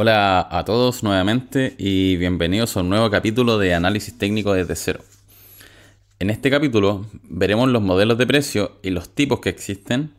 [0.00, 5.00] Hola a todos nuevamente y bienvenidos a un nuevo capítulo de Análisis Técnico desde cero.
[6.20, 10.14] En este capítulo veremos los modelos de precio y los tipos que existen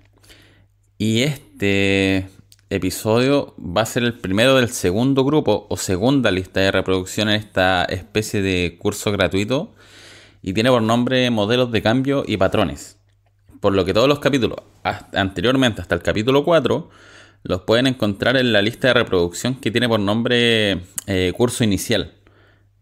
[0.98, 2.28] y este
[2.70, 7.36] episodio va a ser el primero del segundo grupo o segunda lista de reproducción en
[7.36, 9.74] esta especie de curso gratuito
[10.42, 12.98] y tiene por nombre modelos de cambio y patrones.
[13.62, 14.58] Por lo que todos los capítulos
[15.14, 16.90] anteriormente hasta el capítulo 4
[17.44, 22.14] los pueden encontrar en la lista de reproducción que tiene por nombre eh, curso inicial.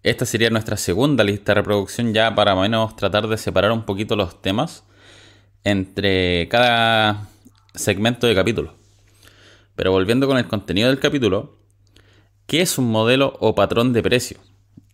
[0.03, 4.15] Esta sería nuestra segunda lista de reproducción ya para menos tratar de separar un poquito
[4.15, 4.83] los temas
[5.63, 7.27] entre cada
[7.75, 8.73] segmento de capítulo.
[9.75, 11.57] Pero volviendo con el contenido del capítulo,
[12.47, 14.39] ¿qué es un modelo o patrón de precio?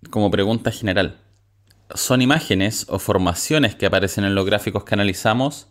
[0.10, 1.20] Como pregunta general.
[1.96, 5.68] Son imágenes o formaciones que aparecen en los gráficos que analizamos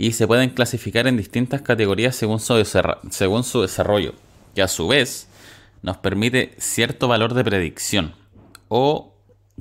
[0.00, 2.64] y se pueden clasificar en distintas categorías según su,
[3.10, 4.14] según su desarrollo,
[4.54, 5.28] que a su vez
[5.82, 8.14] nos permite cierto valor de predicción
[8.68, 9.14] o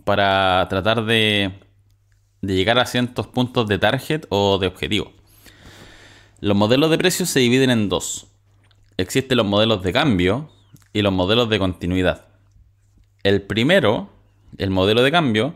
[0.05, 1.59] para tratar de,
[2.41, 5.11] de llegar a ciertos puntos de target o de objetivo.
[6.39, 8.27] Los modelos de precios se dividen en dos.
[8.95, 10.49] Existen los modelos de cambio
[10.93, 12.27] y los modelos de continuidad.
[13.23, 14.09] El primero,
[14.57, 15.55] el modelo de cambio,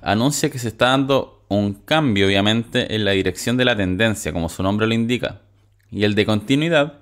[0.00, 4.48] anuncia que se está dando un cambio obviamente en la dirección de la tendencia, como
[4.48, 5.42] su nombre lo indica.
[5.90, 7.00] Y el de continuidad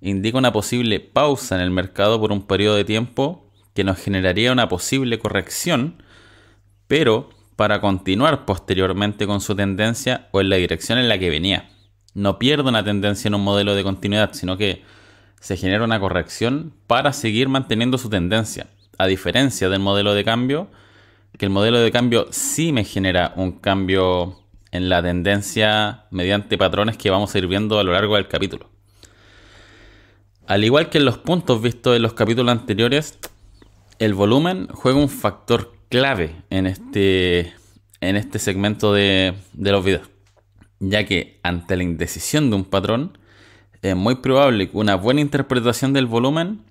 [0.00, 4.52] indica una posible pausa en el mercado por un periodo de tiempo que nos generaría
[4.52, 6.02] una posible corrección,
[6.86, 11.70] pero para continuar posteriormente con su tendencia o en la dirección en la que venía.
[12.14, 14.82] No pierde una tendencia en un modelo de continuidad, sino que
[15.40, 18.68] se genera una corrección para seguir manteniendo su tendencia.
[18.98, 20.68] A diferencia del modelo de cambio,
[21.38, 24.36] que el modelo de cambio sí me genera un cambio
[24.72, 28.68] en la tendencia mediante patrones que vamos a ir viendo a lo largo del capítulo.
[30.46, 33.18] Al igual que en los puntos vistos en los capítulos anteriores,
[33.98, 37.52] el volumen juega un factor clave en este,
[38.00, 40.08] en este segmento de, de los videos,
[40.80, 43.16] ya que ante la indecisión de un patrón,
[43.82, 46.62] es muy probable que una buena interpretación del volumen,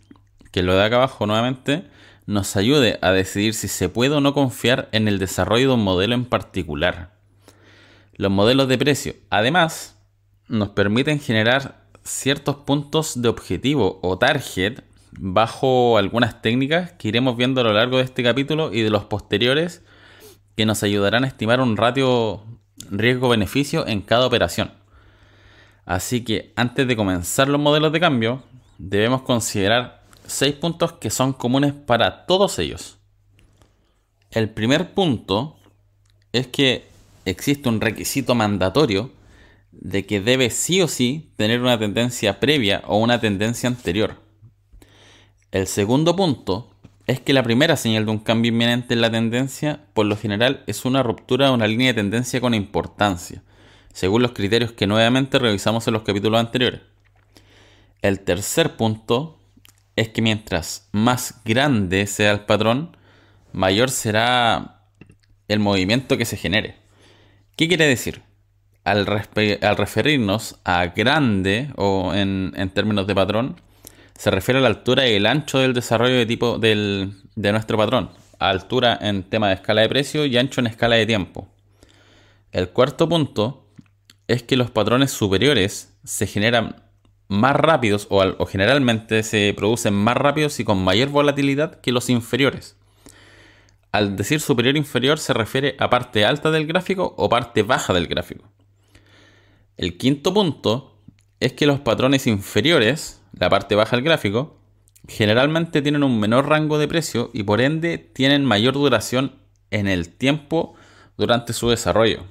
[0.51, 1.85] que lo de acá abajo nuevamente,
[2.27, 5.83] nos ayude a decidir si se puede o no confiar en el desarrollo de un
[5.83, 7.13] modelo en particular.
[8.13, 9.97] Los modelos de precio, además,
[10.47, 17.61] nos permiten generar ciertos puntos de objetivo o target bajo algunas técnicas que iremos viendo
[17.61, 19.83] a lo largo de este capítulo y de los posteriores
[20.55, 22.43] que nos ayudarán a estimar un ratio
[22.89, 24.73] riesgo-beneficio en cada operación.
[25.85, 28.43] Así que antes de comenzar los modelos de cambio,
[28.77, 29.96] debemos considerar
[30.27, 32.97] seis puntos que son comunes para todos ellos.
[34.31, 35.57] El primer punto
[36.33, 36.85] es que
[37.25, 39.11] existe un requisito mandatorio
[39.71, 44.15] de que debe sí o sí tener una tendencia previa o una tendencia anterior.
[45.51, 46.71] El segundo punto
[47.05, 50.63] es que la primera señal de un cambio inminente en la tendencia, por lo general,
[50.67, 53.43] es una ruptura de una línea de tendencia con importancia,
[53.93, 56.81] según los criterios que nuevamente revisamos en los capítulos anteriores.
[58.01, 59.36] El tercer punto
[59.97, 62.95] es que mientras más grande sea el patrón,
[63.51, 64.83] mayor será
[65.47, 66.75] el movimiento que se genere.
[67.57, 68.21] ¿Qué quiere decir?
[68.83, 73.59] Al, referirnos a grande o en, términos de patrón,
[74.15, 78.11] se refiere a la altura y el ancho del desarrollo de tipo de nuestro patrón.
[78.39, 81.49] altura en tema de escala de precio y ancho en escala de tiempo.
[82.51, 83.73] El cuarto punto
[84.27, 86.86] es que los patrones superiores se generan
[87.27, 92.77] más rápidos o, generalmente se producen más rápidos y con mayor volatilidad que los inferiores.
[93.91, 97.93] Al decir superior e inferior se refiere a parte alta del gráfico o parte baja
[97.93, 98.45] del gráfico.
[99.77, 100.97] El quinto punto
[101.39, 104.57] es que los patrones inferiores, la parte baja del gráfico,
[105.07, 109.35] generalmente tienen un menor rango de precio y por ende tienen mayor duración
[109.71, 110.75] en el tiempo
[111.17, 112.25] durante su desarrollo.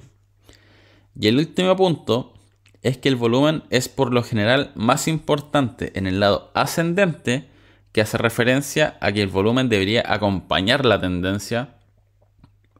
[1.19, 2.33] Y el último punto
[2.87, 7.49] es que el volumen es por lo general más importante en el lado ascendente
[7.91, 11.75] que hace referencia a que el volumen debería acompañar la tendencia,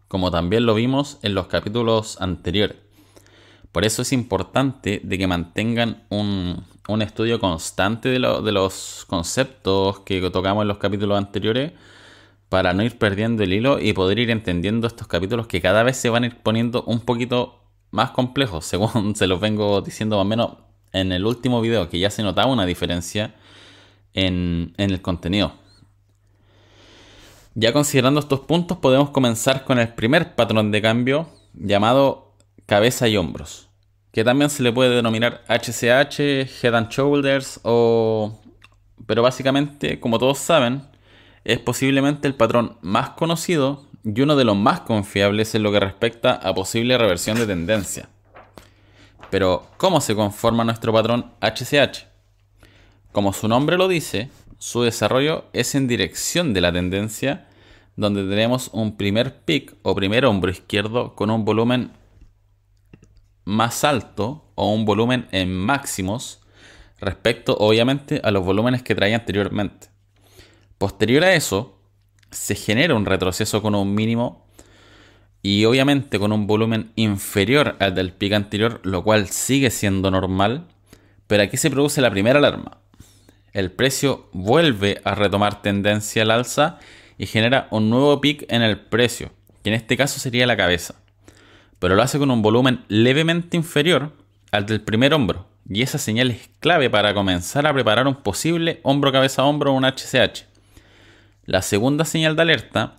[0.08, 2.78] como también lo vimos en los capítulos anteriores.
[3.74, 6.66] Por eso es importante de que mantengan un,
[7.02, 11.74] estudio constante de, de los conceptos que tocamos en los capítulos anteriores
[12.48, 15.98] para no ir perdiendo el hilo y poder ir entendiendo estos capítulos que cada vez
[15.98, 17.57] se van a ir poniendo un poquito
[17.92, 20.52] más complejos, según se los vengo diciendo más o menos
[20.94, 23.36] en el último video, que ya se notaba una diferencia
[24.14, 25.54] en, el contenido.
[27.56, 32.36] Ya considerando estos puntos, podemos comenzar con el primer patrón de cambio llamado
[32.66, 33.70] cabeza y hombros,
[34.12, 36.20] que también se le puede denominar HCH,
[36.64, 38.40] Head and Shoulders o
[39.06, 40.84] pero básicamente, como todos saben,
[41.44, 45.80] es posiblemente el patrón más conocido y uno de los más confiables en lo que
[45.80, 48.10] respecta a posible reversión de tendencia.
[49.30, 52.06] Pero, ¿cómo se conforma nuestro patrón HCH?
[53.12, 57.48] Como su nombre lo dice, su desarrollo es en dirección de la tendencia,
[57.96, 61.92] donde tenemos un primer pic o primer hombro izquierdo con un volumen
[63.44, 66.42] más alto o un volumen en máximos
[67.00, 69.88] respecto obviamente a los volúmenes que traía anteriormente.
[70.78, 71.77] Posterior a eso,
[72.32, 74.46] se genera un retroceso con un mínimo
[75.42, 80.68] y obviamente con un volumen inferior al del pic anterior, lo cual sigue siendo normal,
[81.28, 82.80] pero aquí se produce la primera alarma.
[83.54, 86.80] El precio vuelve a retomar tendencia al alza
[87.18, 89.32] y genera un nuevo pic en el precio,
[89.64, 90.96] que en este caso sería la cabeza
[91.80, 94.14] pero lo hace con un volumen levemente inferior
[94.52, 98.80] al del primer hombro, y esa señal es clave para comenzar a preparar un posible
[98.84, 100.46] hombro cabeza a hombro o un HCH.
[101.48, 102.96] La segunda señal de alerta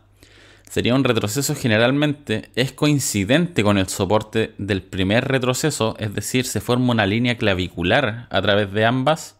[0.70, 6.62] sería un retroceso generalmente es coincidente con el soporte del primer retroceso, es decir, se
[6.62, 9.36] forma una línea clavicular a través de ambas.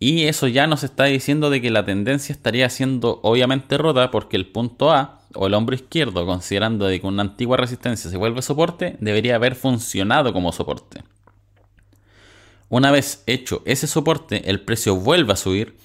[0.00, 4.36] Y eso ya nos está diciendo de que la tendencia estaría siendo obviamente rota porque
[4.36, 8.42] el punto A o el hombro izquierdo, considerando de que una antigua resistencia se vuelve
[8.42, 11.04] soporte, debería haber funcionado como soporte.
[12.68, 15.76] Una vez hecho ese soporte, el precio vuelve a subir,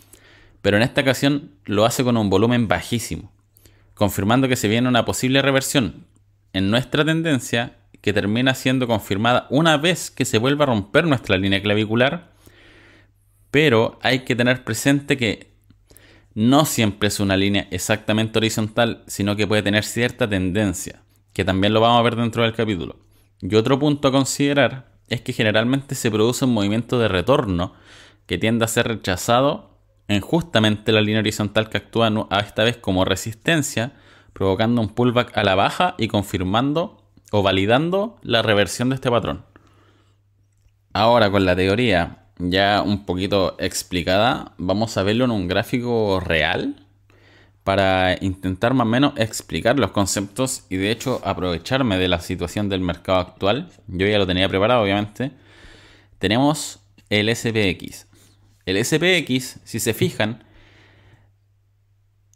[0.62, 3.32] pero en esta ocasión lo hace con un volumen bajísimo,
[3.94, 6.06] confirmando que se viene una posible reversión
[6.54, 11.38] en nuestra tendencia que termina siendo confirmada una vez que se vuelva a romper nuestra
[11.38, 12.32] línea clavicular,
[13.52, 15.50] pero hay que tener presente que
[16.34, 21.02] no siempre es una línea exactamente horizontal, sino que puede tener cierta tendencia,
[21.34, 22.98] que también lo vamos a ver dentro del capítulo.
[23.42, 27.74] Y otro punto a considerar es que generalmente se produce un movimiento de retorno
[28.28, 29.69] que tiende a ser rechazado
[30.10, 32.12] en justamente la línea horizontal que actúa
[32.42, 33.94] esta vez como resistencia,
[34.34, 37.02] provocando un pullback a la baja y confirmando
[37.32, 39.46] o validando la reversión de este patrón.
[40.94, 46.88] Ahora con la teoría ya un poquito explicada, vamos a verlo en un gráfico real
[47.64, 52.68] para intentar más o menos explicar los conceptos y de hecho aprovecharme de la situación
[52.68, 53.70] del mercado actual.
[53.88, 55.34] Yo ya lo tenía preparado, obviamente.
[56.18, 56.80] Tenemos
[57.12, 58.09] el SPX.
[58.70, 60.44] El SPX, si se fijan,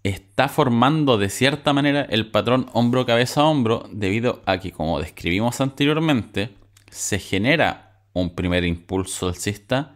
[0.04, 6.50] está formando de cierta manera el patrón hombro-cabeza-hombro debido a que, como describimos anteriormente,
[6.90, 9.96] se genera un primer impulso alcista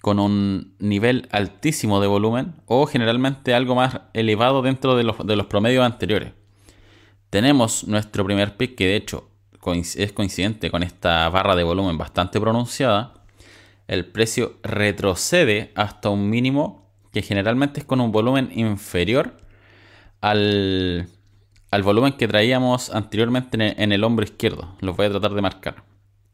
[0.00, 5.36] con un nivel altísimo de volumen o generalmente algo más elevado dentro de los, de
[5.36, 6.32] los promedios anteriores.
[7.28, 9.28] Tenemos nuestro primer pick que de hecho
[9.94, 13.19] es coincidente con esta barra de volumen bastante pronunciada.
[13.90, 19.36] El precio retrocede hasta un mínimo que generalmente es con un volumen inferior
[20.20, 21.08] al,
[21.72, 24.76] al volumen que traíamos anteriormente en el hombro izquierdo.
[24.78, 25.82] Lo voy a tratar de marcar.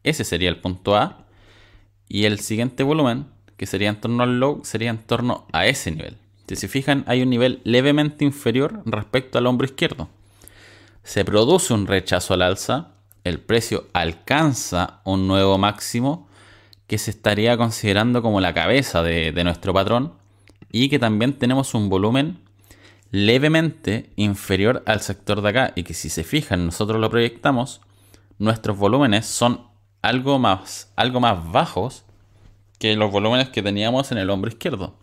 [0.02, 1.24] Ese sería el punto A.
[2.06, 3.24] Y el siguiente volumen,
[3.56, 6.18] que sería en torno al low, sería en torno a ese nivel.
[6.46, 10.10] Si se fijan, hay un nivel levemente inferior respecto al hombro izquierdo.
[11.04, 16.25] Se produce un rechazo al alza, el precio alcanza un nuevo máximo
[16.86, 20.14] que se estaría considerando como la cabeza de, nuestro patrón
[20.70, 22.38] y que también tenemos un volumen
[23.10, 27.80] levemente inferior al sector de acá y que si se fijan nosotros lo proyectamos,
[28.38, 29.62] nuestros volúmenes son
[30.02, 32.04] algo más, algo más bajos
[32.78, 34.98] que los volúmenes que teníamos en el hombro izquierdo.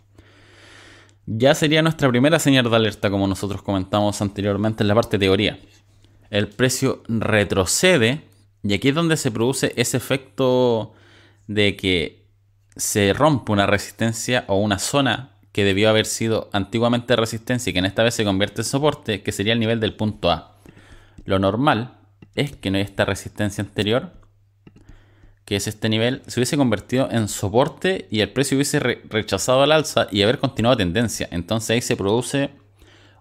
[1.25, 5.59] Ya sería nuestra primera señal de alerta, como nosotros comentamos anteriormente en la parte teoría.
[6.29, 8.23] El precio retrocede
[8.61, 10.93] y aquí es donde se produce ese efecto
[11.47, 12.25] de que
[12.75, 17.79] se rompe una resistencia o una zona que debió haber sido antiguamente resistencia y que
[17.79, 20.57] en esta vez se convierte en soporte, que sería el nivel del punto A.
[21.25, 21.97] Lo normal
[22.35, 24.11] es que no esta resistencia anterior,
[25.45, 29.71] que es este nivel, se hubiese convertido en soporte y el precio hubiese rechazado al
[29.71, 31.27] alza y haber continuado tendencia.
[31.31, 32.49] Entonces ahí se produce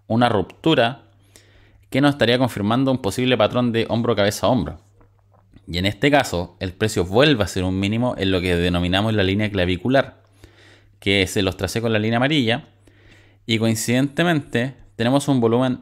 [0.06, 1.02] una ruptura
[1.90, 4.80] que nos estaría confirmando un posible patrón de hombro cabeza hombro.
[5.66, 9.14] Y en este caso, el precio vuelve a ser un mínimo en lo que denominamos
[9.14, 10.22] la línea clavicular,
[10.98, 12.68] que se los tracé con la línea amarilla.
[13.46, 15.80] Y coincidentemente, tenemos un volumen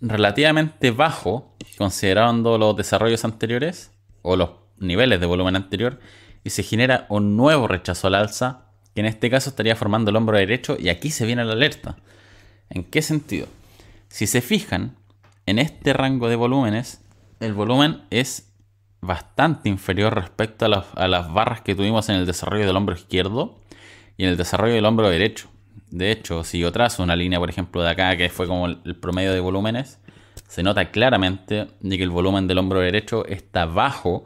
[0.00, 3.90] relativamente bajo, considerando los desarrollos anteriores
[4.22, 5.98] o los niveles de volumen anterior,
[6.44, 10.16] y se genera un nuevo rechazo al alza, que en este caso estaría formando el
[10.16, 11.96] hombro derecho, y aquí se viene la alerta.
[12.70, 13.46] ¿En qué sentido?
[14.08, 14.96] Si se fijan,
[15.46, 17.00] en este rango de volúmenes,
[17.40, 18.52] el volumen es
[19.00, 23.58] bastante inferior respecto a las, barras que tuvimos en el desarrollo del hombro izquierdo,
[24.16, 25.48] y en el desarrollo del hombro derecho.
[25.90, 28.96] De hecho, si yo trazo una línea, por ejemplo, de acá, que fue como el
[28.96, 30.00] promedio de volúmenes,
[30.48, 34.24] se nota claramente de que el volumen del hombro derecho está bajo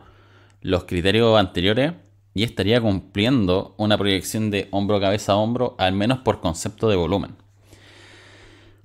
[0.61, 1.95] los criterios anteriores
[2.35, 6.97] y estaría cumpliendo una proyección de hombro cabeza a hombro, al menos por concepto de
[6.97, 7.37] volumen.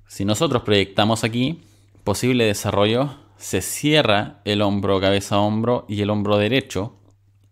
[0.08, 1.62] Si nosotros proyectamos aquí
[2.04, 6.96] posible desarrollo, se cierra el hombro cabeza hombro y el hombro derecho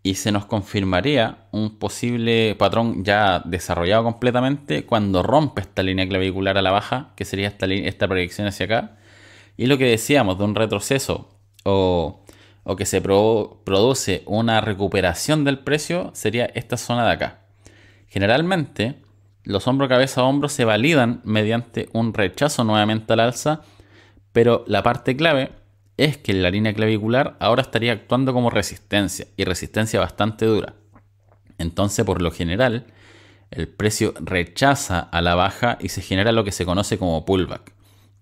[0.02, 6.58] y se nos confirmaría un posible patrón ya desarrollado completamente cuando rompe esta línea clavicular
[6.58, 8.96] a la baja, que sería esta, esta proyección hacia acá,
[9.56, 11.30] y lo que decíamos de un retroceso
[11.64, 12.20] o,
[12.76, 17.38] que se produce una recuperación del precio sería esta zona de acá.
[18.08, 18.96] Generalmente,
[19.42, 23.62] los hombro cabeza hombro se validan mediante un rechazo nuevamente al alza,
[24.32, 25.50] pero la parte clave
[25.96, 30.74] es que la línea clavicular ahora estaría actuando como resistencia y resistencia bastante dura.
[31.58, 32.86] Entonces, por lo general,
[33.50, 37.74] el precio rechaza a la baja y se genera lo que se conoce como pullback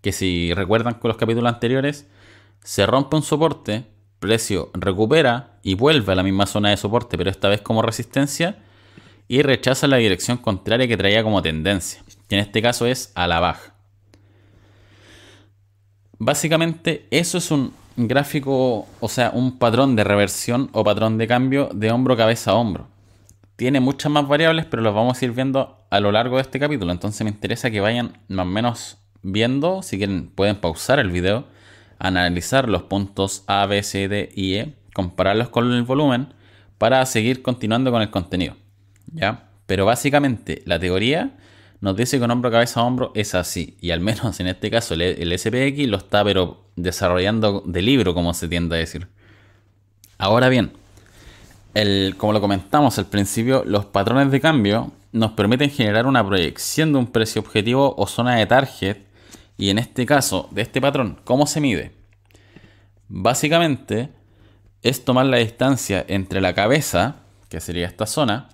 [0.02, 2.06] que si recuerdan con los capítulos anteriores,
[2.62, 3.84] se rompe un soporte,
[4.18, 8.58] precio recupera y vuelve a la misma zona de soporte, pero esta vez como resistencia,
[9.28, 13.26] y rechaza la dirección contraria que traía como tendencia, que en este caso es a
[13.26, 13.71] la baja.
[16.24, 21.68] Básicamente eso es un gráfico, o sea, un patrón de reversión o patrón de cambio
[21.74, 22.86] de hombro cabeza a hombro.
[23.56, 26.60] Tiene muchas más variables, pero los vamos a ir viendo a lo largo de este
[26.60, 31.10] capítulo, entonces me interesa que vayan más o menos viendo, si quieren pueden pausar el
[31.10, 31.46] video,
[31.98, 36.34] analizar los puntos A, B, C, D y E, compararlos con el volumen
[36.78, 38.54] para seguir continuando con el contenido.
[39.12, 39.48] ¿Ya?
[39.66, 41.32] Pero básicamente la teoría
[41.82, 43.76] nos dice que un hombro, cabeza a hombro es así.
[43.80, 48.32] Y al menos en este caso el, SPX lo está pero desarrollando de libro, como
[48.34, 49.08] se tiende a decir.
[50.16, 50.72] Ahora bien,
[52.18, 57.00] como lo comentamos al principio, los patrones de cambio nos permiten generar una proyección de
[57.00, 58.98] un precio objetivo o zona de target
[59.58, 61.90] y en este caso, de este patrón, ¿cómo se mide?
[63.08, 64.10] Básicamente
[64.82, 67.16] es tomar la distancia entre la cabeza,
[67.48, 68.50] que sería esta zona,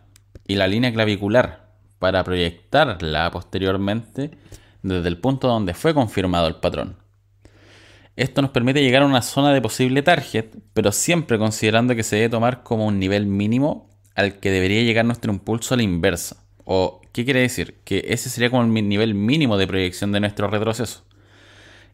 [0.47, 1.68] y la línea clavicular
[1.99, 4.31] para proyectarla posteriormente
[4.83, 6.97] desde el punto donde fue confirmado el patrón.
[8.17, 12.17] Esto nos permite llegar a una zona de posible target, pero siempre considerando que se
[12.17, 16.45] debe tomar como un nivel mínimo al que debería llegar nuestro impulso a la inversa.
[16.64, 17.81] ¿O qué quiere decir?
[17.85, 21.05] Que ese sería como el nivel mínimo de proyección de nuestro retroceso.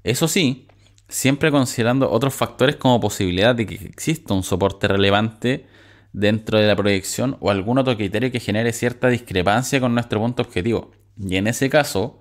[0.03, 0.67] Eso sí,
[1.09, 5.67] siempre considerando otros factores como posibilidad de que exista un soporte relevante
[6.15, 10.43] dentro de la proyección o algún otro criterio que genere cierta discrepancia con nuestro punto
[10.43, 10.93] objetivo.
[11.19, 12.21] Y en ese caso,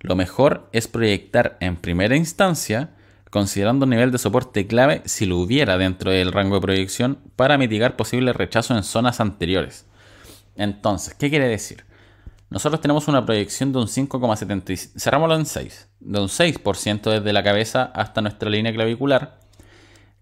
[0.00, 2.90] lo mejor es proyectar en primera instancia
[3.30, 7.58] considerando un nivel de soporte clave si lo hubiera dentro del rango de proyección para
[7.58, 9.86] mitigar posibles rechazos en zonas anteriores.
[10.56, 11.84] Entonces, ¿qué quiere decir?
[12.48, 17.42] Nosotros tenemos una proyección de un 5,75, cerrámoslo en 6, de un 6% desde la
[17.42, 19.40] cabeza hasta nuestra línea clavicular.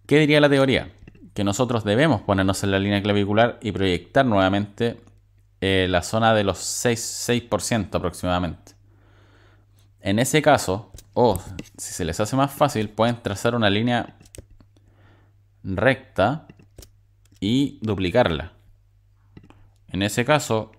[0.06, 0.90] ¿Qué diría la teoría?
[1.34, 5.00] Que nosotros debemos ponernos en la línea clavicular y proyectar nuevamente
[5.60, 8.72] eh, la zona de los 6, 6% aproximadamente.
[10.00, 11.40] En ese caso, o
[11.78, 14.16] si se les hace más fácil, pueden trazar una línea
[15.62, 16.46] recta
[17.38, 18.52] y duplicarla.
[19.88, 20.72] En ese caso,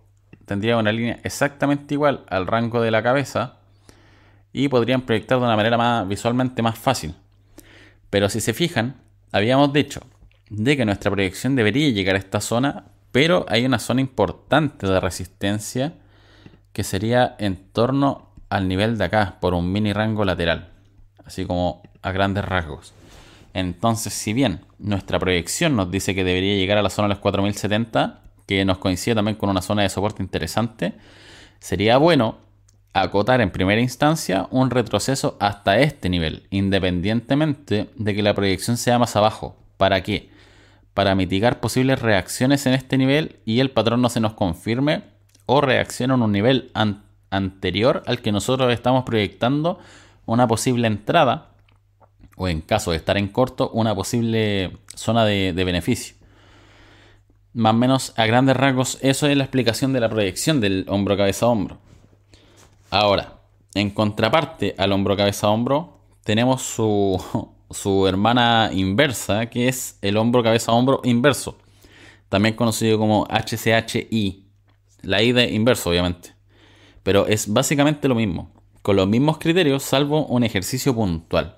[0.45, 3.59] tendría una línea exactamente igual al rango de la cabeza
[4.51, 7.15] y podrían proyectar de una manera más visualmente más fácil.
[8.09, 10.01] Pero si se fijan, habíamos dicho
[10.53, 14.99] de que nuestra proyección debería llegar a esta zona, pero hay una zona importante de
[14.99, 15.93] resistencia
[16.73, 20.69] que sería en torno al nivel de acá, por un mini rango lateral,
[21.25, 22.93] así como a grandes rasgos.
[23.55, 27.21] Entonces, si bien nuestra proyección nos dice que debería llegar a la zona de los
[27.21, 30.93] 4070, que nos coincide también con una zona de soporte interesante,
[31.59, 32.37] sería bueno
[32.93, 38.99] acotar en primera instancia un retroceso hasta este nivel, independientemente de que la proyección sea
[38.99, 39.57] más abajo.
[39.77, 40.32] ¿Para qué?
[40.93, 45.03] Para mitigar posibles reacciones en este nivel y el patrón no se nos confirme
[45.45, 46.71] o reaccione en un nivel
[47.29, 49.79] anterior al que nosotros estamos proyectando
[50.25, 51.49] una posible entrada
[52.35, 56.15] o en caso de estar en corto una posible zona de beneficio.
[57.53, 61.15] Más o menos a grandes rasgos, eso es la explicación de la proyección del hombro
[61.15, 61.77] cabeza hombro.
[62.89, 63.41] Ahora,
[63.75, 70.43] en contraparte al hombro cabeza hombro, tenemos su, su hermana inversa, que es el hombro
[70.43, 71.57] cabeza a hombro inverso,
[72.29, 74.45] también conocido como HCHI,
[75.01, 76.33] la I de inverso, obviamente.
[77.03, 78.51] Pero es básicamente lo mismo,
[78.81, 81.55] con los mismos criterios, salvo un ejercicio puntual.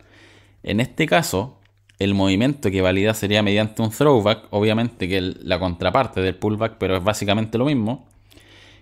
[0.63, 1.60] En este caso,
[2.00, 6.77] el movimiento que valida sería mediante un throwback, obviamente que es la contraparte del pullback,
[6.77, 8.07] pero es básicamente lo mismo.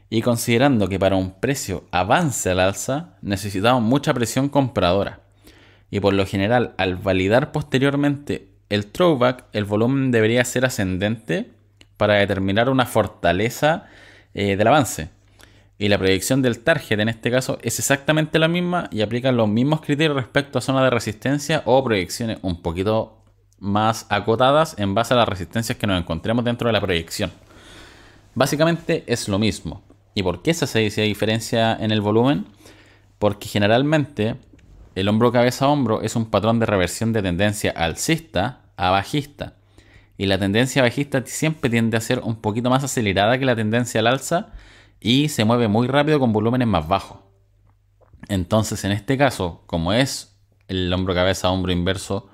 [0.10, 5.23] y considerando que para un precio avance al alza necesitamos mucha presión compradora.
[5.94, 11.52] Y por lo general, al validar posteriormente el throwback, el volumen debería ser ascendente
[11.98, 13.86] para determinar una fortaleza
[14.34, 15.10] eh, del avance.
[15.78, 19.48] Y la proyección del target en este caso es exactamente la misma y aplica los
[19.48, 23.24] mismos criterios respecto a zona de resistencia o proyecciones un poquito
[23.60, 27.32] más acotadas en base a las resistencias que nos encontremos dentro de la proyección.
[28.34, 29.84] Básicamente es lo mismo.
[30.16, 32.48] ¿Y por qué se hace diferencia en el volumen?
[33.20, 34.38] Porque generalmente
[34.96, 39.56] el hombro cabeza hombro es un patrón de reversión de tendencia alcista a bajista.
[40.18, 44.00] Y la tendencia bajista siempre tiende a ser un poquito más acelerada que la tendencia
[44.00, 44.50] al alza
[45.00, 47.20] y se mueve muy rápido con volúmenes más bajos.
[48.30, 52.30] Entonces, en este caso, como es el hombro cabeza hombro inverso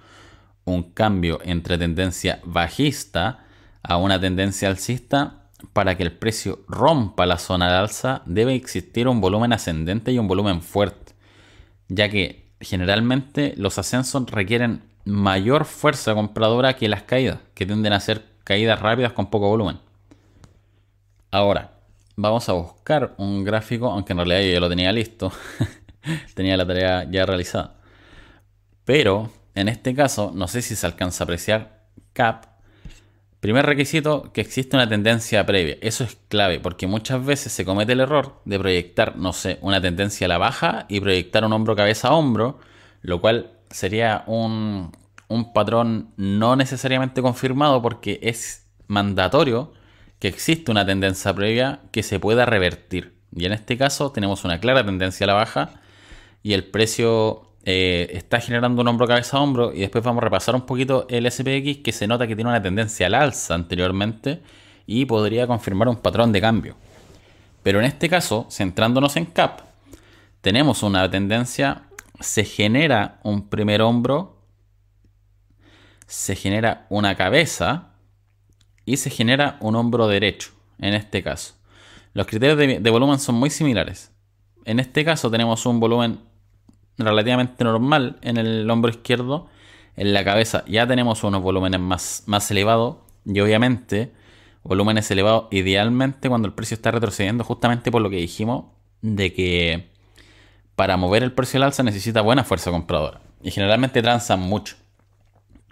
[0.66, 3.46] un cambio entre tendencia bajista
[3.82, 5.40] a una tendencia alcista,
[5.74, 10.20] para que el precio rompa la zona de alza debe existir un volumen ascendente y
[10.20, 11.14] un volumen fuerte,
[11.90, 18.00] ya que generalmente los ascensos requieren mayor fuerza compradora que las caídas, que tienden a
[18.00, 19.80] ser caídas rápidas con poco volumen.
[21.32, 21.72] Ahora,
[22.16, 25.32] vamos a buscar un gráfico, aunque en realidad yo ya lo tenía listo,
[26.36, 27.76] tenía la tarea ya realizada.
[28.86, 32.46] Pero en este caso, no sé si se alcanza a apreciar CAP.
[33.40, 35.78] Primer requisito, que existe una tendencia previa.
[35.82, 39.80] Eso es clave, porque muchas veces se comete el error de proyectar, no sé, una
[39.80, 42.60] tendencia a la baja y proyectar un hombro cabeza a hombro,
[43.02, 44.92] lo cual sería un,
[45.30, 49.72] un patrón no necesariamente confirmado porque es mandatorio
[50.20, 53.14] que existe una tendencia previa que se pueda revertir.
[53.34, 55.82] Y en este caso tenemos una clara tendencia a la baja
[56.44, 60.26] y el precio eh, está generando un hombro cabeza a hombro y después vamos a
[60.26, 64.42] repasar un poquito el SPX que se nota que tiene una tendencia al alza anteriormente
[64.88, 66.76] y podría confirmar un patrón de cambio.
[67.62, 69.60] Pero en este caso, centrándonos en CAP,
[70.42, 71.84] tenemos una tendencia,
[72.20, 74.42] se genera un primer hombro,
[76.08, 77.90] se genera una cabeza
[78.86, 81.56] y se genera un hombro derecho, en este caso.
[82.14, 84.12] Los criterios de volumen son muy similares.
[84.66, 86.29] En este caso tenemos un volumen
[87.06, 89.48] relativamente normal en el hombro izquierdo.
[89.96, 94.14] En la cabeza ya tenemos unos volúmenes más, más elevados y obviamente
[94.64, 98.66] volúmenes elevados idealmente cuando el precio está retrocediendo justamente por lo que dijimos
[99.02, 99.90] de que
[100.76, 104.76] para mover el precio al alza necesita buena fuerza compradora y generalmente transan mucho.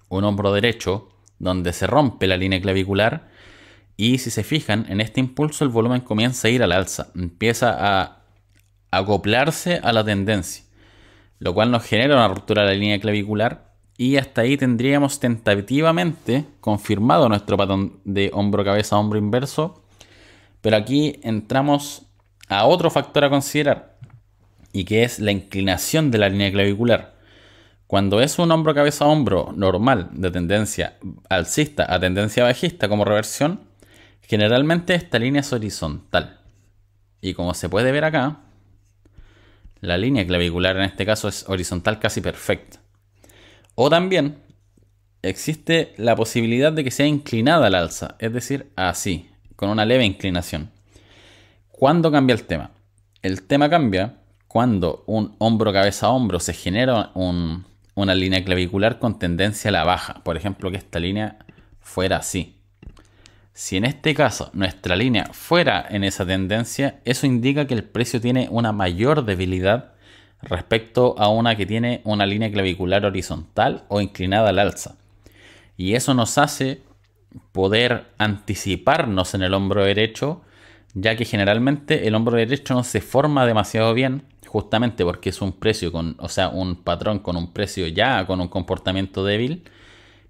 [0.09, 1.09] Un hombro derecho
[1.39, 3.29] donde se rompe la línea clavicular
[3.97, 7.75] y si se fijan en este impulso el volumen comienza a ir al alza, empieza
[7.79, 8.23] a
[8.91, 10.66] acoplarse a la tendencia
[11.39, 16.45] lo cual nos genera una ruptura de la línea clavicular y hasta ahí tendríamos tentativamente
[16.61, 19.83] confirmado nuestro patrón de hombro-cabeza-hombro inverso,
[20.61, 22.03] pero aquí entramos
[22.47, 23.97] a otro factor a considerar
[24.71, 27.15] y que es la inclinación de la línea clavicular.
[27.87, 30.97] Cuando es un hombro cabeza hombro normal de tendencia
[31.29, 33.61] alcista a tendencia bajista como reversión,
[34.21, 36.41] generalmente esta línea es horizontal.
[37.21, 38.41] Y como se puede ver acá,
[39.81, 42.79] la línea clavicular en este caso es horizontal casi perfecta.
[43.75, 44.39] O también
[45.21, 50.05] existe la posibilidad de que sea inclinada al alza, es decir, así, con una leve
[50.05, 50.71] inclinación.
[51.69, 52.71] ¿Cuándo cambia el tema?
[53.21, 59.19] El tema cambia cuando un hombro cabeza a hombro se genera una línea clavicular con
[59.19, 60.23] tendencia a la baja.
[60.23, 61.37] Por ejemplo, que esta línea
[61.79, 62.56] fuera así.
[63.57, 68.21] Si en este caso nuestra línea fuera en esa tendencia, eso indica que el precio
[68.21, 69.93] tiene una mayor debilidad
[70.43, 74.97] respecto a una que tiene una línea clavicular horizontal o inclinada al alza.
[75.75, 76.83] Y eso nos hace
[77.51, 80.43] poder anticiparnos en el hombro derecho,
[80.93, 85.53] ya que generalmente el hombro derecho no se forma demasiado bien, justamente porque es un
[85.53, 89.63] precio con, o sea, un patrón con un precio ya con un comportamiento débil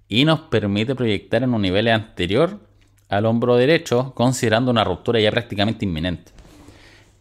[0.08, 2.66] y nos permite proyectar en un nivel anterior
[3.08, 6.32] al hombro derecho, considerando una ruptura ya prácticamente inminente.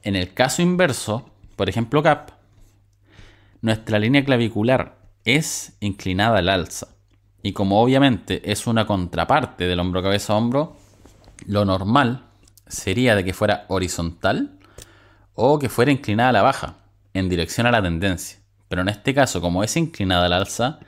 [0.04, 2.32] En el caso inverso, por ejemplo CAP,
[3.62, 6.88] nuestra línea clavicular es inclinada al alza.
[7.42, 10.76] Y como obviamente es una contraparte del hombro cabeza hombro,
[11.46, 12.24] lo normal
[12.68, 14.60] sería de que fuera horizontal
[15.34, 16.76] o que fuera inclinada a la baja,
[17.14, 18.40] en dirección a la tendencia.
[18.68, 20.80] Pero en este caso, como es inclinada al alza,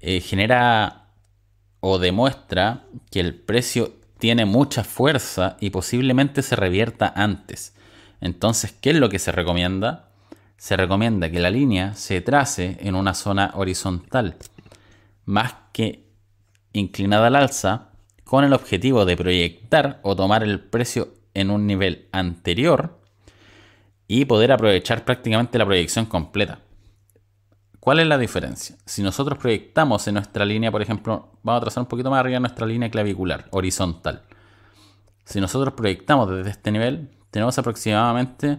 [0.00, 1.08] eh, genera
[1.80, 7.74] o demuestra que el precio tiene mucha fuerza y posiblemente se revierta antes.
[8.20, 10.10] Entonces, ¿qué es lo que se recomienda?
[10.56, 14.36] Se recomienda que la línea se trace en una zona horizontal,
[15.24, 16.06] más que
[16.72, 17.88] inclinada al alza,
[18.22, 23.00] con el objetivo de proyectar o tomar el precio en un nivel anterior
[24.06, 26.60] y poder aprovechar prácticamente la proyección completa.
[27.82, 28.76] ¿Cuál es la diferencia?
[28.86, 32.38] Si nosotros proyectamos en nuestra línea, por ejemplo, vamos a trazar un poquito más arriba
[32.38, 34.22] nuestra línea clavicular, horizontal.
[35.24, 38.58] Si nosotros proyectamos desde este nivel, tenemos aproximadamente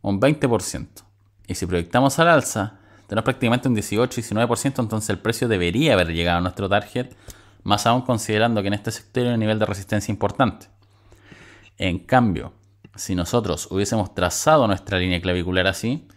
[0.00, 0.86] un 20%.
[1.46, 6.38] Y si proyectamos al alza, tenemos prácticamente un 18-19%, entonces el precio debería haber llegado
[6.38, 7.08] a nuestro target,
[7.62, 10.68] más aún considerando que en este sector hay un nivel de resistencia importante.
[11.76, 12.54] En cambio,
[12.94, 16.08] si nosotros hubiésemos trazado nuestra línea clavicular así,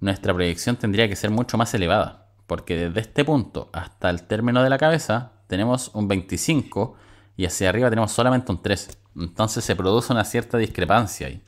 [0.00, 4.62] nuestra proyección tendría que ser mucho más elevada, porque desde este punto hasta el término
[4.62, 6.96] de la cabeza tenemos un 25
[7.36, 8.92] y hacia arriba tenemos solamente un 13.
[9.16, 11.42] Entonces se produce una cierta discrepancia ahí.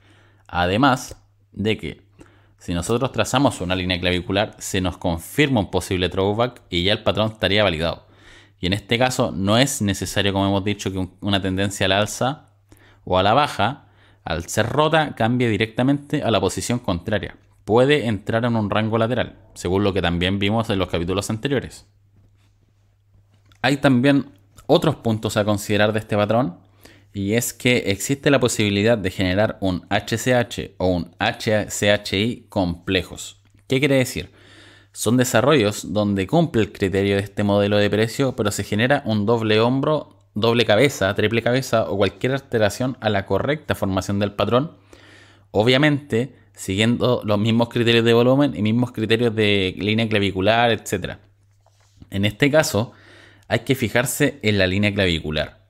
[0.49, 1.17] Además
[1.53, 2.11] de que
[2.59, 7.03] si nosotros trazamos una línea clavicular, se nos confirma un posible throwback y ya el
[7.03, 8.07] patrón estaría validado.
[8.61, 12.51] Y en este caso no es necesario, como hemos dicho, que una tendencia al alza
[13.05, 13.87] o a la baja,
[14.25, 17.37] al ser rota, cambie directamente a la posición contraria.
[17.65, 21.87] Puede entrar en un rango lateral, según lo que también vimos en los capítulos anteriores.
[23.63, 24.33] Hay también
[24.67, 26.59] otros puntos a considerar de este patrón,
[27.13, 33.41] y es que existe la posibilidad de generar un HCH o un HCHI complejos.
[33.67, 34.31] ¿Qué quiere decir?
[34.93, 39.27] Son desarrollos donde cumple el criterio de este modelo de precio, pero se genera un
[39.27, 44.73] doble hombro doble cabeza, triple cabeza o cualquier alteración a la correcta formación del patrón,
[45.51, 51.15] obviamente siguiendo los mismos criterios de volumen y mismos criterios de línea clavicular, etc.
[52.11, 52.93] En este caso,
[53.49, 55.65] hay que fijarse en la línea clavicular,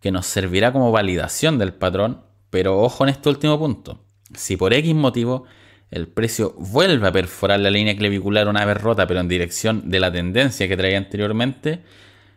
[0.00, 4.04] que nos servirá como validación del patrón, pero ojo en este último punto.
[4.32, 5.46] Si por X motivo
[5.90, 9.98] el precio vuelve a perforar la línea clavicular una vez rota, pero en dirección de
[9.98, 11.82] la tendencia que traía anteriormente,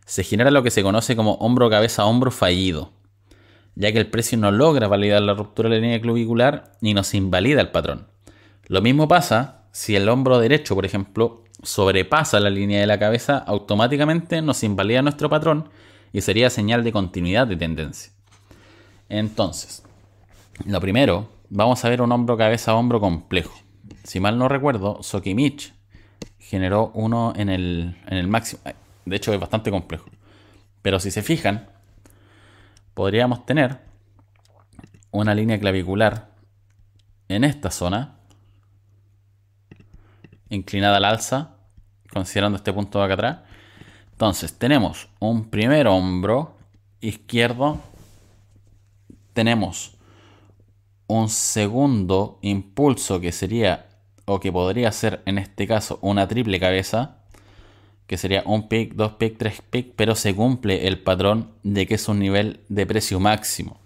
[0.07, 2.91] se genera lo que se conoce como hombro-cabeza-hombro fallido,
[3.75, 7.13] ya que el precio no logra validar la ruptura de la línea clavicular ni nos
[7.13, 8.07] invalida el patrón.
[8.67, 13.37] Lo mismo pasa si el hombro derecho, por ejemplo, sobrepasa la línea de la cabeza,
[13.37, 15.69] automáticamente nos invalida nuestro patrón
[16.11, 18.13] y sería señal de continuidad de tendencia.
[19.09, 19.83] Entonces,
[20.65, 23.53] lo primero, vamos a ver un hombro cabeza hombro complejo.
[24.03, 25.73] Si mal no recuerdo, Sokimich
[26.39, 28.61] generó uno en el, en el máximo.
[29.05, 30.09] De hecho, es bastante complejo.
[30.81, 31.69] Pero si se fijan,
[32.93, 33.79] podríamos tener
[35.11, 36.29] una línea clavicular
[37.27, 38.17] en esta zona,
[40.49, 41.57] inclinada al alza,
[42.11, 43.39] considerando este punto de acá atrás.
[44.11, 46.55] Entonces, tenemos un primer hombro
[47.01, 47.79] izquierdo,
[49.33, 49.95] tenemos
[51.07, 53.89] un segundo impulso que sería,
[54.25, 57.22] o que podría ser en este caso, una triple cabeza,
[58.07, 61.95] que sería un pick, dos pick, tres pick, pero se cumple el patrón de que
[61.95, 63.79] es un nivel de precio máximo.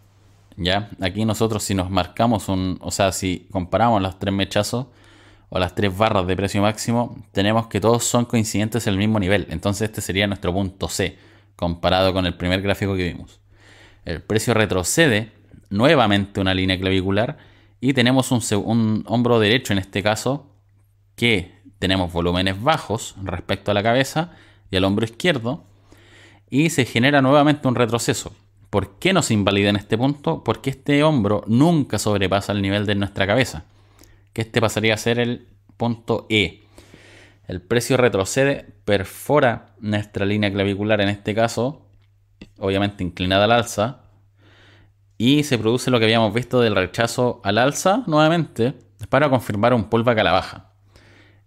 [0.56, 0.90] ¿Ya?
[1.02, 4.88] Aquí nosotros si nos marcamos un, o sea, si comparamos los tres mechazos
[5.50, 9.20] o las tres barras de precio máximo, tenemos que todos son coincidentes en el mismo
[9.20, 9.46] nivel.
[9.52, 11.18] Entonces este sería nuestro punto C,
[11.56, 13.40] comparado con el primer gráfico que vimos.
[14.04, 15.32] El precio retrocede
[15.70, 17.38] nuevamente una línea clavicular
[17.80, 20.48] y tenemos un, un hombro derecho en este caso
[21.16, 24.32] que tenemos volúmenes bajos respecto a la cabeza
[24.72, 25.64] y al hombro izquierdo
[26.50, 28.34] y se genera nuevamente un retroceso.
[28.70, 30.44] ¿Por qué nos invalida en este punto?
[30.44, 33.64] Porque este hombro nunca sobrepasa el nivel de nuestra cabeza,
[34.34, 36.64] que este pasaría a ser el punto E.
[37.48, 41.86] El precio retrocede, perfora nuestra línea clavicular en este caso,
[42.60, 44.02] obviamente inclinada al alza,
[45.18, 48.74] y se produce lo que habíamos visto del rechazo al alza nuevamente
[49.10, 50.67] para confirmar un pullback a la baja.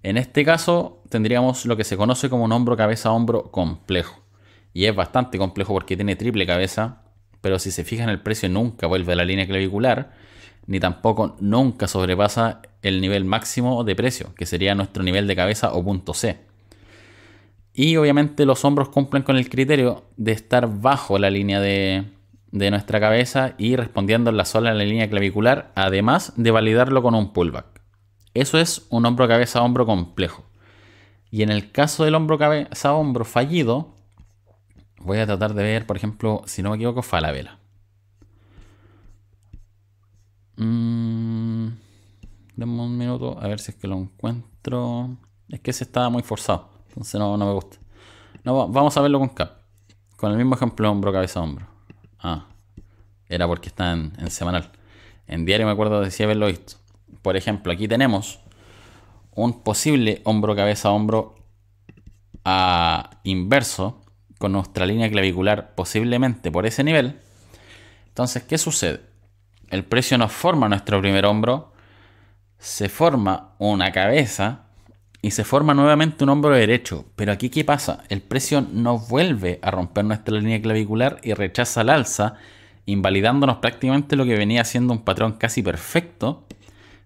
[0.02, 4.22] En este caso tendríamos lo que se conoce como un hombro cabeza hombro complejo.
[4.72, 7.02] Y es bastante complejo porque tiene triple cabeza,
[7.40, 10.12] pero si se fijan el precio nunca vuelve a la línea clavicular,
[10.66, 15.72] ni tampoco nunca sobrepasa el nivel máximo de precio, que sería nuestro nivel de cabeza
[15.72, 16.38] o punto C.
[17.74, 22.04] Y obviamente los hombros cumplen con el criterio de estar bajo la línea de,
[22.52, 27.02] de nuestra cabeza y respondiendo en la sola en la línea clavicular, además de validarlo
[27.02, 27.69] con un pullback.
[28.34, 30.44] Eso es un hombro cabeza hombro complejo.
[31.30, 33.94] Y en el caso del hombro cabeza hombro fallido,
[34.98, 37.58] voy a tratar de ver, por ejemplo, si no me equivoco, Falabella.
[40.56, 41.68] Mm,
[42.56, 45.16] dame un minuto a ver si es que lo encuentro.
[45.48, 47.78] Es que ese estaba muy forzado, entonces no, me gusta.
[48.44, 49.58] No, vamos a verlo con cap.
[50.16, 51.66] Con el mismo ejemplo, hombro cabeza hombro.
[52.18, 52.46] Ah,
[53.28, 54.70] era porque está en, en semanal.
[55.26, 56.79] En diario me acuerdo de si haberlo visto.
[57.22, 58.40] Por ejemplo, aquí tenemos
[59.34, 61.36] un posible hombro cabeza hombro
[62.44, 64.00] a inverso
[64.38, 67.20] con nuestra línea clavicular posiblemente por ese nivel.
[68.08, 69.10] Entonces, ¿qué sucede?
[69.70, 71.72] el precio nos forma nuestro primer hombro,
[72.58, 74.66] se forma una cabeza
[75.22, 77.06] y se forma nuevamente un hombro derecho.
[77.16, 78.04] Pero aquí, ¿qué pasa?
[78.08, 82.34] El precio no vuelve a romper nuestra línea clavicular y rechaza el alza,
[82.84, 86.46] invalidándonos prácticamente lo que venía siendo un patrón casi perfecto.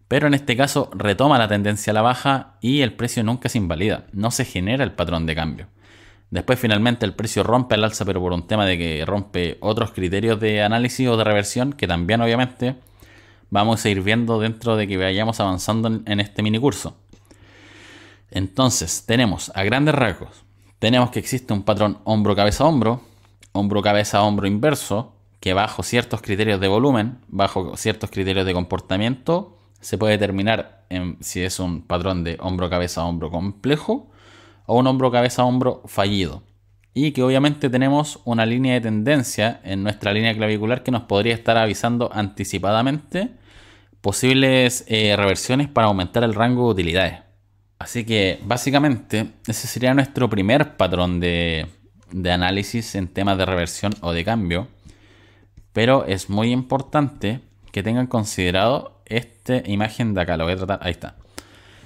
[0.08, 3.58] Pero en este caso retoma la tendencia a la baja y el precio nunca se
[3.58, 5.66] invalida, no se genera el patrón de cambio.
[6.30, 9.92] Después finalmente el precio rompe el alza, pero por un tema de que rompe otros
[9.92, 12.76] criterios de análisis o de reversión, que también obviamente
[13.50, 16.96] vamos a ir viendo dentro de que vayamos avanzando en, este mini curso.
[18.32, 20.44] Entonces, tenemos a grandes rasgos,
[20.80, 23.00] tenemos que existe un patrón hombro-cabeza-hombro,
[23.52, 29.53] hombro-cabeza-hombro inverso, que bajo ciertos criterios de volumen, bajo ciertos criterios de comportamiento,
[29.84, 34.10] se puede determinar en, si es un patrón de hombro-cabeza-hombro complejo
[34.64, 36.42] o un hombro-cabeza-hombro fallido.
[36.94, 41.34] Y que obviamente tenemos una línea de tendencia en nuestra línea clavicular que nos podría
[41.34, 43.32] estar avisando anticipadamente
[44.00, 47.18] posibles eh, reversiones para aumentar el rango de utilidades.
[47.78, 51.66] Así que básicamente ese sería nuestro primer patrón de,
[52.24, 54.68] análisis en temas de reversión o de cambio.
[55.74, 60.36] Pero es muy importante que tengan considerado esta imagen de acá.
[60.36, 60.80] Lo voy a tratar.
[60.82, 61.16] Ahí está.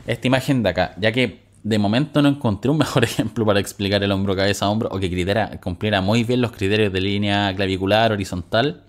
[0.06, 0.94] Esta imagen de acá.
[0.98, 4.88] Ya que de momento no encontré un mejor ejemplo para explicar el hombro cabeza hombro
[4.92, 8.84] o que cumpliera muy bien los criterios de línea clavicular horizontal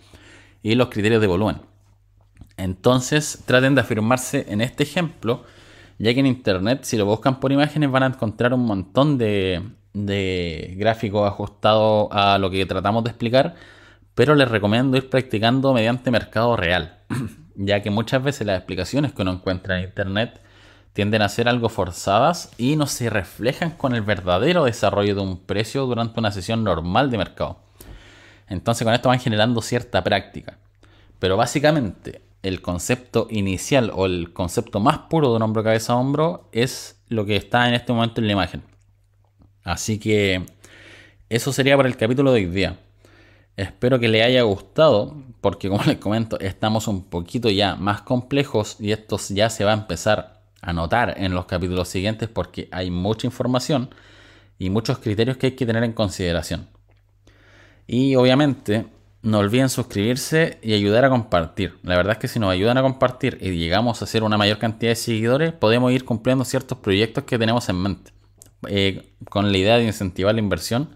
[0.64, 1.58] y los criterios de volumen.
[2.58, 5.46] Entonces traten de afirmarse en este ejemplo
[6.00, 9.62] ya que en internet, si lo buscan por imágenes, van a encontrar un montón de,
[10.78, 13.56] gráficos ajustados a lo que tratamos de explicar,
[14.16, 17.00] pero les recomiendo ir practicando mediante mercado real,
[17.60, 20.40] ya que muchas veces las explicaciones que uno encuentra en internet
[20.94, 25.38] tienden a ser algo forzadas y no se reflejan con el verdadero desarrollo de un
[25.38, 27.60] precio durante una sesión normal de mercado.
[28.48, 30.58] Entonces con esto van generando cierta práctica.
[31.20, 35.98] Pero básicamente el concepto inicial o el concepto más puro de un hombro cabeza a
[35.98, 38.64] hombro es lo que está en este momento en la imagen.
[39.64, 40.46] Así que
[41.28, 42.80] eso sería para el capítulo de hoy día.
[43.60, 48.78] Espero que le haya gustado, porque como les comento, estamos un poquito ya más complejos
[48.80, 52.90] y esto ya se va a empezar a notar en los capítulos siguientes porque hay
[52.90, 53.94] mucha información
[54.58, 56.70] y muchos criterios que hay que tener en consideración.
[57.86, 58.86] Y obviamente
[59.24, 61.80] no olviden suscribirse y ayudar a compartir.
[61.84, 64.58] La verdad es que si nos ayudan a compartir y llegamos a hacer una mayor
[64.58, 68.14] cantidad de seguidores, podemos ir cumpliendo ciertos proyectos que tenemos en mente.
[68.70, 70.96] Eh, con la idea de incentivar la inversión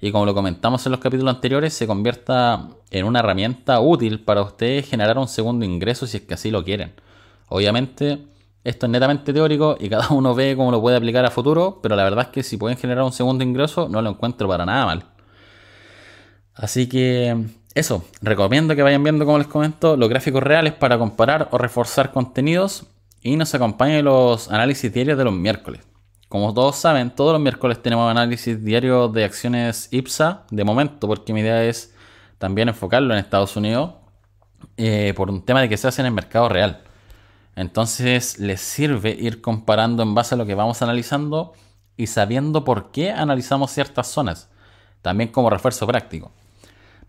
[0.00, 4.42] y como lo comentamos en los capítulos anteriores, se convierta en una herramienta útil para
[4.42, 6.94] ustedes generar un segundo ingreso si es que así lo quieren.
[7.48, 8.18] Obviamente,
[8.64, 11.96] esto es netamente teórico y cada uno ve cómo lo puede aplicar a futuro, pero
[11.96, 14.86] la verdad es que si pueden generar un segundo ingreso, no lo encuentro para nada
[14.86, 15.04] mal.
[16.54, 21.48] Así que eso, recomiendo que vayan viendo, como les comento, los gráficos reales para comparar
[21.52, 22.86] o reforzar contenidos
[23.22, 25.89] y nos acompañen los análisis diarios de los miércoles.
[26.30, 31.32] Como todos saben, todos los miércoles tenemos análisis diarios de acciones IPSA de momento, porque
[31.32, 31.92] mi idea es
[32.38, 33.94] también enfocarlo en Estados Unidos
[34.76, 36.82] eh, por un tema de que se hace en el mercado real.
[37.56, 41.52] Entonces les sirve ir comparando en base a lo que vamos analizando
[41.96, 44.50] y sabiendo por qué analizamos ciertas zonas,
[45.02, 46.30] también como refuerzo práctico.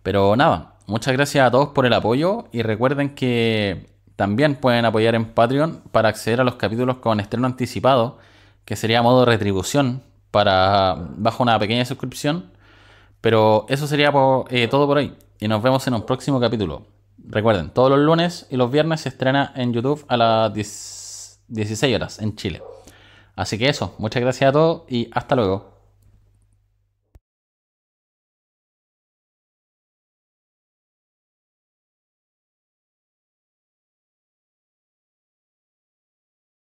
[0.02, 5.14] Pero nada, muchas gracias a todos por el apoyo y recuerden que también pueden apoyar
[5.14, 8.18] en Patreon para acceder a los capítulos con estreno anticipado,
[8.66, 12.52] que sería modo retribución para bajo una pequeña suscripción.
[13.22, 14.12] Pero eso sería
[14.50, 16.86] eh, todo por hoy y nos vemos en un próximo capítulo.
[17.18, 22.20] Recuerden, todos los lunes y los viernes se estrena en YouTube a las 16 horas
[22.20, 22.64] en Chile.
[23.36, 25.71] Así que eso, muchas gracias a todos y hasta luego.